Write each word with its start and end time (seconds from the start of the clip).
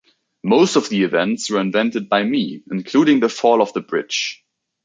Most 0.43 0.77
of 0.77 0.89
the 0.89 1.03
events 1.03 1.51
were 1.51 1.59
invented 1.61 2.09
by 2.09 2.23
me, 2.23 2.63
including 2.71 3.19
the 3.19 3.29
fall 3.29 3.61
of 3.61 3.71
the 3.73 3.81
bridge. 3.81 4.43